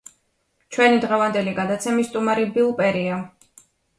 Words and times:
ჩვენი 0.77 1.01
დღევანდელი 1.03 1.53
გადაცემის 1.59 2.09
სტუმარი 2.11 2.47
ბილ 2.57 2.73
პერია. 2.83 3.21